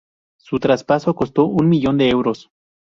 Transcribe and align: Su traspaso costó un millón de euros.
Su 0.39 0.57
traspaso 0.59 1.13
costó 1.13 1.45
un 1.45 1.69
millón 1.69 1.99
de 1.99 2.09
euros. 2.09 2.49